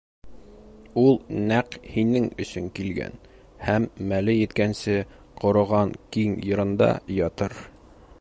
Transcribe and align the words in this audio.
Ул 1.01 1.17
нәҡ 1.51 1.75
һинең 1.97 2.25
өсөн 2.45 2.71
килгән 2.79 3.19
һәм 3.67 3.85
мәле 4.13 4.35
еткәнсе 4.37 4.97
ҡороған 5.43 5.93
киң 6.17 6.35
йырында 6.51 6.89
ятыр. 7.21 7.59